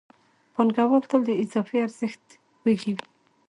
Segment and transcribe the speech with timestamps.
[0.53, 2.23] پانګوال تل د اضافي ارزښت
[2.65, 3.05] وږی وي